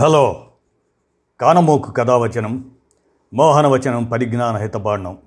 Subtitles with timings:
[0.00, 0.46] Hello.
[1.40, 2.70] కానమోకు కథావచనం
[3.34, 5.18] మోహనవచనం పరిజ్ఞాన హితబాండం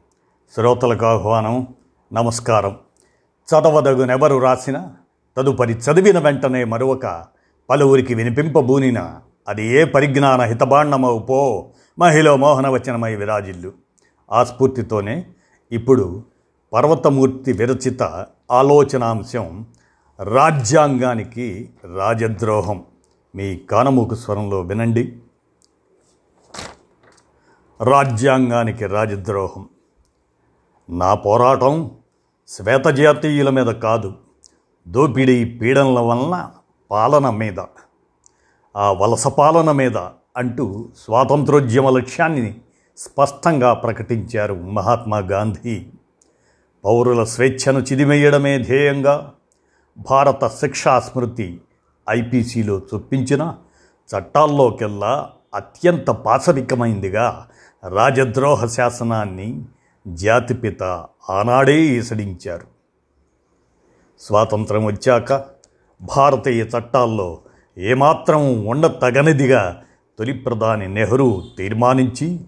[0.55, 1.67] శ్రోతలకు ఆహ్వానం
[2.13, 2.77] నమస్కారం.
[3.21, 4.89] చదవదగునెవరు రాసిన
[5.37, 7.25] తదుపరి చదివిన వెంటనే మరొక
[7.69, 9.15] పలువురికి వినిపింపబూనిన
[9.47, 13.71] అది ఏ పరిజ్ఞాన హితబాండమవు పో మహిళ మోహనవచనమై విరాజిల్లు.
[14.31, 15.25] ఆ స్ఫూర్తితోనే
[15.71, 16.23] ఇప్పుడు
[16.73, 19.67] పర్వతమూర్తి విరచిత ఆలోచనాంశం
[20.23, 22.83] రాజ్యాంగానికి రాజద్రోహం.
[23.35, 25.17] మీ కానమూకు స్వరంలో వినండి.
[27.83, 29.69] రాజ్యాంగానికి రాజద్రోహం.
[30.89, 31.91] నా పోరాటం
[32.47, 34.13] శ్వేతజాతీయుల మీద కాదు
[34.87, 36.51] దోపిడీ పీడనల వలన
[36.91, 37.59] పాలన మీద
[38.75, 39.97] ఆ వలస పాలన మీద
[40.37, 42.61] అంటూ స్వాతంత్రోద్యమ లక్ష్యాన్ని
[42.97, 45.85] స్పష్టంగా ప్రకటించారు మహాత్మా గాంధీ.
[46.85, 49.33] పౌరుల స్వేచ్ఛను చిదిమేయడమే ధ్యేయంగా
[49.97, 51.61] భారత శిక్షా స్మృతి
[52.09, 53.55] ఐపీసీలో చొప్పించిన
[54.09, 57.47] చట్టాల్లోకెల్లా అత్యంత పాశవికమైందిగా
[57.83, 59.61] రాజద్రోహ శాసనాన్ని
[60.07, 60.83] జాతిపిత
[61.29, 62.67] ఆనాడే ఈసడించారు
[64.21, 65.43] స్వాతంత్రం వచ్చాక
[66.01, 67.39] భారతీయ చట్టాల్లో
[67.77, 69.83] ఏమాత్రం ఉండతగనిదిగా
[70.19, 72.39] తొలి ప్రధాని నెహ్రూ తీర్మానించి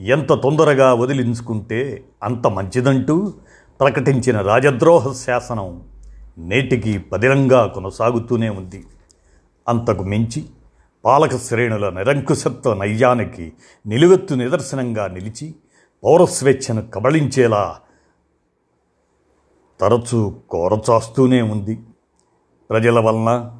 [0.00, 3.34] ఎంత తొందరగా వదిలించుకుంటే అంత మంచిదంటూ
[3.80, 5.82] ప్రకటించిన రాజద్రోహ శాసనం
[6.38, 8.84] నేటికి పదిలంగా కొనసాగుతూనే ఉంది.
[9.68, 10.44] అంతకు మించి
[11.04, 13.52] పాలక శ్రేణుల నిరంకుశత్వ నైజానికి
[13.86, 15.54] నిలువెత్తు నిదర్శనంగా నిలిచి
[16.04, 17.76] పౌరస్వేచ్ఛను కబళించేలా
[19.80, 21.78] తరచూ కోరచాస్తూనే ఉంది.
[22.70, 23.50] ప్రజల వలన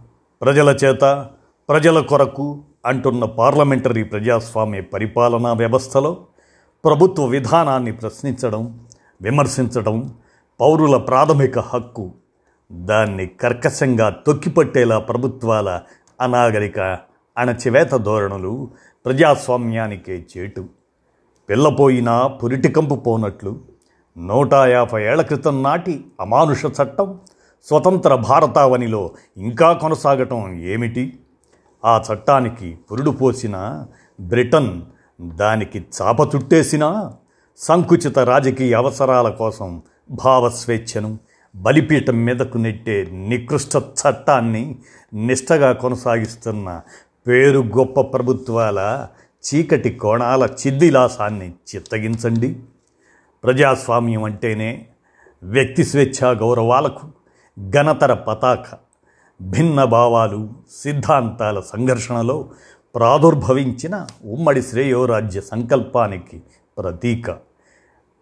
[0.42, 1.28] ప్రజల చేత
[1.68, 6.26] ప్రజల కొరకు అంటున్న పార్లమెంటరీ ప్రజాస్వామ్య పరిపాలనా వ్యవస్థలో
[6.84, 8.62] ప్రభుత్వ విధానాన్ని ప్రశ్నించడం
[9.22, 10.14] విమర్శించడం
[10.60, 12.12] పౌరుల ప్రాథమిక హక్కు
[12.72, 15.80] దాన్ని కర్కశంగా తొక్కిపట్టేలా ప్రభుత్వాల
[16.20, 16.98] అనాగరిక
[17.38, 18.70] అణచివేత ధోరణులు
[19.04, 20.64] ప్రజాస్వామ్యానికే చేటు.
[21.48, 23.60] పిల్లపోయినా పురిటికంపు పోనట్లు
[24.18, 27.18] నూట యాభై ఏళ్ళ క్రితం నాటి అమానుష చట్టం
[27.64, 31.18] స్వతంత్ర భారతావనిలో ఇంకా కొనసాగటం ఏమిటి?
[31.84, 33.86] ఆ చట్టానికి పురుడు పోసిన
[34.20, 34.82] బ్రిటన్
[35.22, 37.14] దానికి చాప చుట్టేసినా
[37.56, 41.18] సంకుచిత రాజకీయ అవసరాల కోసం భావస్వేచ్ఛను
[41.56, 44.78] బలిపీఠం మీదకు నెట్టే నికృష్ట చట్టాన్ని
[45.14, 46.80] నిష్టగా కొనసాగిస్తున్న
[47.26, 49.06] పేరు గొప్ప ప్రభుత్వాల
[49.46, 52.56] చీకటి కోణాల చిద్దిలాసాన్ని చిత్తగించండి.
[53.44, 54.86] ప్రజాస్వామ్యం అంటేనే
[55.42, 57.08] వ్యక్తి స్వేచ్ఛా గౌరవాలకు
[57.70, 58.64] ఘనతర పతాక.
[59.42, 60.48] భిన్న భావాలు
[60.82, 62.48] సిద్ధాంతాల సంఘర్షణలో
[62.94, 66.42] ప్రాదుర్భవించిన ఉమ్మడి శ్రేయోరాజ్య సంకల్పానికి
[66.78, 67.30] ప్రతీక.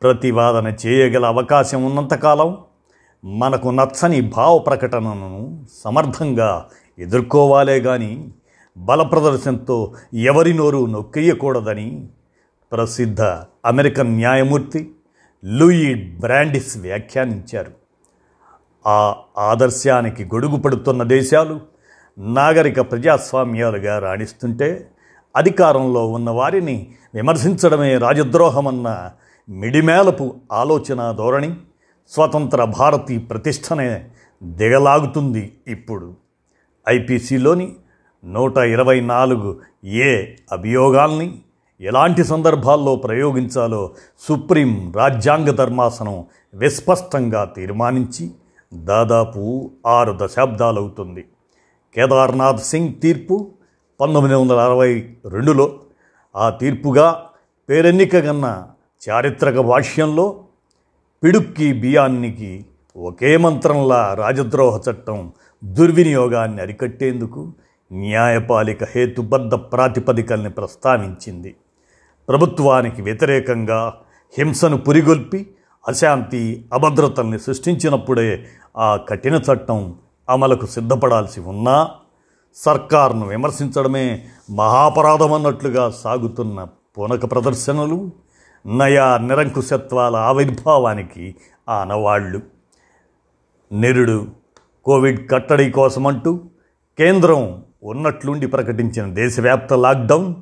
[0.02, 2.58] ప్రతివాదన చేయగల అవకాశం ఉన్నంతకాలం
[3.24, 6.68] మనకు నచ్చని భావ ప్రకటనను సమర్థంగా
[6.98, 8.28] ఎదుర్కోవాలే కానీ
[8.76, 12.08] బలప్రదర్శనతో ఎవరి నోరు నొక్కేయకూడదని
[12.72, 13.22] ప్రసిద్ధ
[13.64, 14.90] అమెరికన్ న్యాయమూర్తి
[15.44, 17.72] లూయి బ్రాండిస్ వ్యాఖ్యానించారు.
[18.86, 21.60] ఆ ఆదర్శానికి గొడుగు పడుతున్న దేశాలు
[22.18, 24.90] నాగరిక ప్రజాస్వామ్యాలుగా రాణిస్తుంటే
[25.36, 29.10] అధికారంలో ఉన్న వారిని విమర్శించడమే రాజద్రోహమన్న
[29.48, 31.56] మిడిమేలపు ఆలోచన ధోరణి
[32.10, 34.04] స్వతంత్ర భారతీ ప్రతిష్టనే
[34.42, 36.14] దిగలాగుతుంది ఇప్పుడు.
[36.88, 37.76] ఐపీసీలోని
[38.24, 41.38] నూట ఇరవై నాలుగు ఏ అభియోగాల్ని
[41.80, 43.90] ఎలాంటి సందర్భాల్లో ప్రయోగించాలో
[44.28, 48.30] సుప్రీం రాజ్యాంగ ధర్మాసనం విస్పష్టంగా తీర్మానించి
[48.74, 51.24] దాదాపు ఆరు దశాబ్దాలవుతుంది.
[51.94, 53.50] కేదార్నాథ్ సింగ్ తీర్పు
[54.00, 55.78] పంతొమ్మిది వందల అరవై రెండులో
[56.36, 57.26] ఆ తీర్పుగా
[57.68, 58.66] పేరెన్నికగన్న
[59.10, 60.40] చారిత్రక భాష్యంలో
[61.24, 62.64] పిడుక్కి బియ్యానికి
[62.96, 65.32] ఒకే మంత్రంలా రాజద్రోహ చట్టం
[65.64, 67.52] దుర్వినియోగాన్ని అరికట్టేందుకు
[67.92, 71.56] న్యాయపాలిక హేతుబద్ధ ప్రాతిపదికల్ని ప్రస్తావించింది.
[72.28, 73.92] ప్రభుత్వానికి వ్యతిరేకంగా
[74.38, 75.46] హింసను పురిగొల్పి
[75.88, 78.46] అశాంతి అభద్రతల్ని సృష్టించినప్పుడే
[78.76, 79.94] ఆ కఠిన చట్టం
[80.28, 81.88] అమలుకు సిద్ధపడాల్సి ఉన్నా
[82.54, 86.64] సర్కార్ను విమర్శించడమే మహాపరాధమన్నట్లుగా సాగుతున్న
[86.98, 88.12] పూనక ప్రదర్శనలు
[88.66, 91.36] నయా నిరంకుశత్వాల ఆవిర్భావానికి
[91.68, 92.40] ఆనవాళ్ళు.
[93.72, 94.26] నిరుడు
[94.84, 96.40] కోవిడ్ కట్టడి కోసమంటూ
[96.98, 100.34] కేంద్రం ఉన్నట్లుండి ప్రకటించిన దేశవ్యాప్త లాక్డౌన్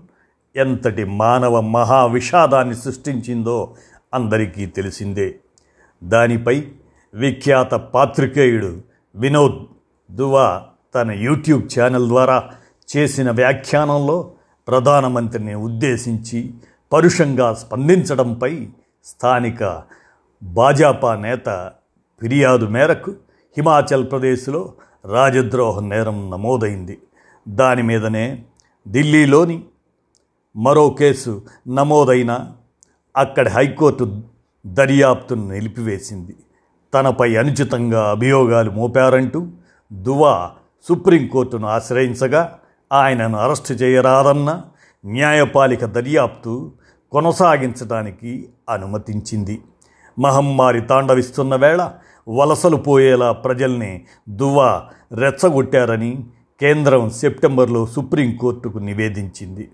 [0.56, 3.74] ఎంతటి మానవ మహా విషాదాన్ని సృష్టించిందో
[4.14, 5.34] అందరికీ తెలిసిందే.
[6.04, 6.66] దానిపై
[7.14, 8.80] విఖ్యాత పాత్రికేయుడు
[9.14, 9.58] వినోద్
[10.16, 10.62] దువా
[10.94, 12.50] తన యూట్యూబ్ ఛానల్ ద్వారా
[12.96, 14.30] చేసిన వ్యాఖ్యానంలో
[14.68, 16.54] ప్రధానమంత్రిని ఉద్దేశించి
[16.92, 18.68] పరుషంగా స్పందించడంపై
[19.04, 19.82] స్థానిక
[20.42, 21.72] భాజపా నేత
[22.22, 23.10] ఫిర్యాదు మేరకు
[23.56, 24.72] హిమాచల్ ప్రదేశ్లో
[25.04, 26.98] రాజద్రోహ నేరం నమోదైంది.
[27.48, 28.44] దాని మీదనే
[28.88, 29.64] ఢిల్లీలోని
[30.56, 32.52] మరో కేసు నమోదైన
[33.16, 34.22] అక్కడి హైకోర్టు
[34.66, 36.36] దర్యాప్తును నిలిపివేసింది.
[36.94, 39.46] తనపై అనుచితంగా అభియోగాలు మోపారంటూ
[39.92, 40.50] దువా
[40.88, 42.58] సుప్రీంకోర్టును ఆశ్రయించగా
[42.92, 44.62] ఆయనను అరెస్టు చేయరాదన్న
[45.06, 46.72] న్యాయపాలిక దర్యాప్తు
[47.12, 49.62] కొనసాగించడానికి అనుమతించింది.
[50.18, 51.90] మహమ్మారి తాండవిస్తున్న వేళ
[52.28, 56.24] వలసలు పోయేలా ప్రజల్ని దువ్వా రెచ్చగొట్టారని
[56.60, 59.70] కేంద్రం సెప్టెంబర్లో సుప్రీంకోర్టుకు నివేదించింది.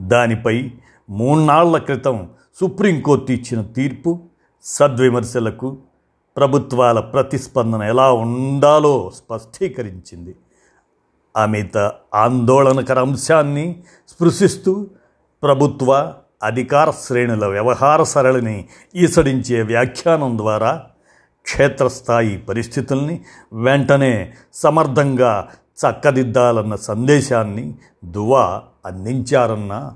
[0.00, 0.72] దానిపై
[1.10, 2.28] మూన్నాళ్ళ క్రితం
[2.60, 4.20] సుప్రీంకోర్టు ఇచ్చిన తీర్పు
[4.64, 5.78] సద్విమర్శలకు
[6.36, 10.34] ప్రభుత్వాల ప్రతిస్పందన ఎలా ఉండాలో స్పష్టీకరించింది.
[11.36, 14.86] అమిత ఆందోళనకర అంశాన్ని స్పృశిస్తూ
[15.42, 20.84] ప్రభుత్వ అధికార శ్రేణుల వ్యవహార సరళిని ఈసడించే వ్యాఖ్యానం ద్వారా
[21.44, 23.20] క్షేత్రస్థాయి పరిస్థితుల్ని
[23.52, 25.48] వెంటనే సమర్థంగా
[25.78, 27.74] చక్కదిద్దాలన్న సందేశాన్ని
[28.04, 29.92] దువా అందించారన్న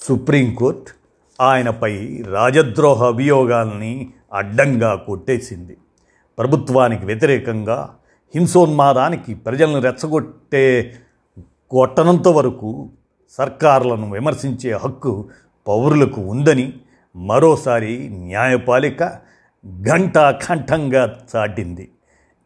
[0.00, 0.90] సుప్రీంకోర్టు
[1.42, 5.76] ఆయనపై రాజద్రోహ అభియోగాల్ని అడ్డంగా కొట్టేసింది.
[6.38, 7.96] ప్రభుత్వానికి వ్యతిరేకంగా
[8.34, 10.94] హింసోన్మాదానికి ప్రజలను రెచ్చగొట్టే
[11.70, 12.90] కొట్టనంత వరకు
[13.30, 15.28] సర్కారులను విమర్శించే హక్కు
[15.68, 16.72] పౌరులకు ఉందని
[17.16, 19.18] మరోసారి న్యాయపాలిక
[19.80, 21.88] ఘంటాఖంఠంగా చాటింది.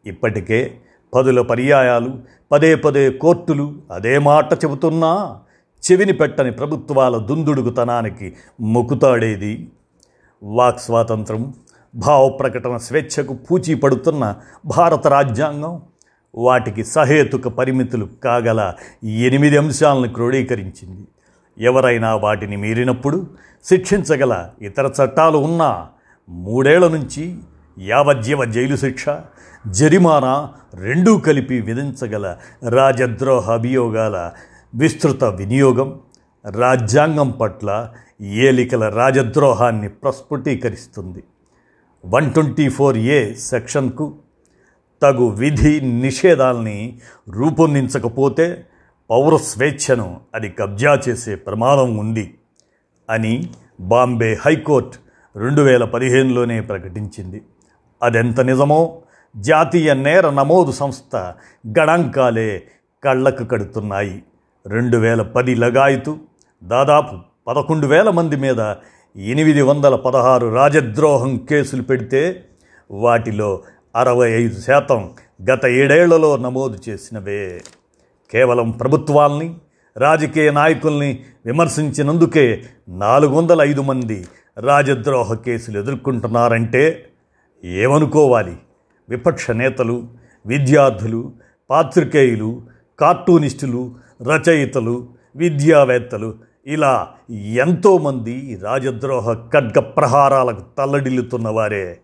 [0.05, 0.77] ఇప్పటికే
[1.13, 2.19] పదుల పర్యాయాలు
[2.51, 5.39] పదే పదే కోర్టులు అదే మాట చెబుతున్నా
[5.83, 9.71] చెవిని పెట్టని ప్రభుత్వాల దుందుడుగుతనానికి మొక్కుతాడేది.
[10.43, 11.53] వాక్ స్వాతంత్రం
[11.95, 14.35] భావ ప్రకటన స్వేచ్ఛకు పూచీ పడుతున్న
[14.65, 15.81] భారత రాజ్యాంగం
[16.35, 18.73] వాటికి సహేతుక పరిమితులు కాగల
[19.03, 21.07] ఎనిమిది అంశాలను క్రోడీకరించింది.
[21.57, 23.27] ఎవరైనా వాటిని మీరినప్పుడు
[23.65, 25.87] శిక్షించగల ఇతర చట్టాలు ఉన్నా
[26.29, 27.37] మూడేళ్ళ నుంచి
[27.79, 29.05] యావజ్జీవ జైలు శిక్ష
[29.67, 32.37] జరిమానా రెండూ కలిపి విధించగల
[32.69, 34.31] రాజద్రోహ అభియోగాల
[34.75, 35.99] విస్తృత వినియోగం
[36.51, 37.89] రాజ్యాంగం పట్ల
[38.21, 41.23] ఏలికల రాజద్రోహాన్ని ప్రస్ఫుటీకరిస్తుంది.
[42.05, 44.13] వన్ ట్వంటీ ఫోర్ ఏ సెక్షన్కు
[45.05, 46.99] తగు విధి నిషేధాల్ని
[47.29, 48.65] రూపొందించకపోతే
[49.09, 52.33] పౌర స్వేచ్ఛను అది కబ్జా చేసే ప్రమాదం ఉంది
[53.09, 53.49] అని
[53.79, 54.97] బాంబే హైకోర్టు
[55.39, 57.41] రెండు వేల పదిహేనులోనే ప్రకటించింది.
[58.03, 59.01] అదెంత నిజమో?
[59.37, 61.15] జాతీయ నేర నమోదు సంస్థ
[61.79, 62.63] గణాంకాలే
[63.03, 64.23] కళ్ళకు కడుతున్నాయి.
[64.67, 66.17] రెండు వేల పది లగాయితు
[66.63, 67.15] దాదాపు
[67.47, 68.75] పదకొండు వేల మంది మీద
[69.17, 72.45] ఎనిమిది వందల పదహారు రాజద్రోహం కేసులు పెడితే
[72.91, 73.61] వాటిలో
[73.95, 75.13] అరవై ఐదు శాతం
[75.51, 77.63] గత ఏడేళ్ళలో నమోదు చేసినవే.
[78.31, 79.55] కేవలం ప్రభుత్వాల్ని
[79.97, 84.27] రాజకీయ నాయకుల్ని విమర్శించినందుకే నాలుగు వందల ఐదు మంది
[84.57, 87.05] రాజద్రోహ కేసులు ఎదుర్కొంటున్నారంటే
[87.63, 88.55] ఏమనుకోవాలి?
[89.09, 90.07] విపక్ష నేతలు
[90.45, 91.31] విద్యార్థులు
[91.69, 92.61] పాత్రికేయులు
[92.99, 96.33] కార్టూనిస్టులు రచయితలు విద్యావేత్తలు
[96.67, 101.97] ఇలా ఎంతోమంది రాజద్రోహ ఖడ్గ ప్రహారాలకు తల్లడిల్లుతున్న వారే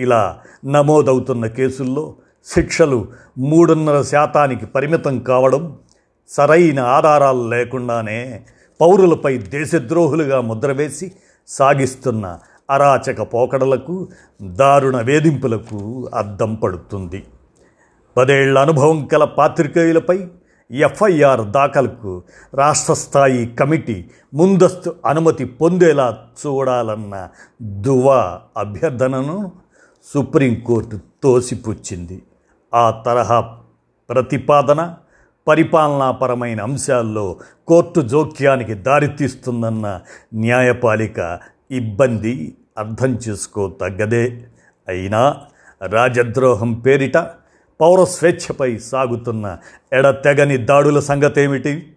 [0.00, 2.14] ఇలా నమోదవుతున్న కేసుల్లో
[2.44, 3.08] శిక్షలు
[3.38, 5.76] మూడున్నర శాతానికి పరిమితం కావడం
[6.28, 8.44] సరైన ఆధారాలు లేకుండానే
[8.80, 11.12] పౌరులపై దేశద్రోహులుగా ముద్రవేసి
[11.48, 12.38] సాగిస్తున్న
[12.70, 14.08] అరాచక పోకడలకు
[14.42, 17.24] దారుణ వేధింపులకు అద్దం పడుతుంది.
[18.16, 20.28] పదేళ్ళ అనుభవం కల పాత్రికేయులపై
[20.70, 22.22] ఎఫ్ఐఆర్ దాఖలకు
[22.54, 24.04] రాష్ట్ర స్థాయి కమిటీ
[24.34, 27.28] ముందస్తు అనుమతి పొందేలా చూడాలన్న
[27.62, 29.52] దువా అభ్యర్థనను
[30.04, 32.22] సుప్రీంకోర్టు తోసిపుచ్చింది.
[32.74, 33.40] ఆ తరహా
[34.08, 34.94] ప్రతిపాదన
[35.48, 37.36] పరిపాలనాపరమైన అంశాల్లో
[37.68, 40.00] కోర్టు జోక్యానికి దారితీస్తుందన్న
[40.34, 41.40] న్యాయపాలిక
[41.70, 44.46] ఇబ్బంది అర్థం చేసుకో తగ్గదే
[44.88, 45.42] అయినా
[45.86, 47.16] రాజద్రోహం పేరిట
[47.80, 49.58] పౌర స్వేచ్ఛపై సాగుతున్న
[49.92, 51.92] ఎడతెగని దాడుల సంగతేమిటి?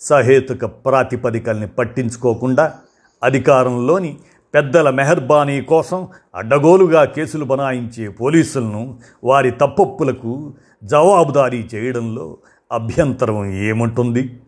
[0.00, 2.74] సహేతుక ప్రాతిపదికల్ని పట్టించుకోకుండా
[3.22, 4.18] అధికారంలోని
[4.54, 10.52] పెద్దల మెహర్బానీ కోసం అడ్డగోలుగా కేసులు బనాయించే పోలీసులను వారి తప్పొప్పులకు
[10.84, 12.36] జవాబుదారీ చేయడంలో
[12.72, 14.38] అభ్యంతరం ఏముంటుంది?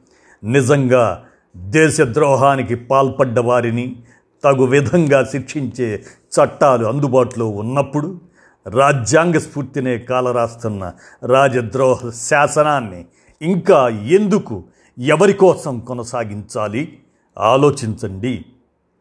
[0.45, 1.25] నిజంగా
[1.57, 3.97] దేశద్రోహానికి పాల్పడ్డ వారిని
[4.45, 8.21] తగు విధంగా శిక్షించే చట్టాలు అందుబాటులో ఉన్నప్పుడు
[8.67, 10.93] రాజ్యాంగ స్ఫూర్తినే కాలరాస్తున్న
[11.25, 13.05] రాజద్రోహ శాసనాన్ని
[13.43, 14.65] ఇంకా ఎందుకు
[14.99, 16.99] ఎవరి కోసం కొనసాగించాలి?
[17.39, 18.45] ఆలోచించండి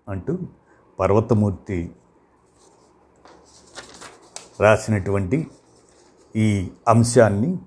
[0.09, 0.39] అంటూ
[0.99, 1.91] పర్వతమూర్తి
[4.59, 5.47] రాసినటువంటి
[6.35, 7.57] ఈ అంశాన్ని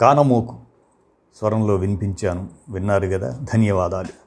[0.00, 0.58] కానమోకు
[1.36, 2.50] స్వరంలో వినిపించాను.
[2.68, 3.40] విన్నారు కదా?
[3.54, 4.25] ధన్యవాదాలు.